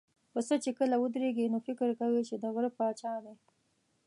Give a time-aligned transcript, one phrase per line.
[0.33, 3.35] پسه چې کله ودرېږي، نو فکر کوي چې د غره پاچا دی.